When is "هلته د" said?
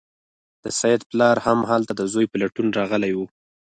1.71-2.01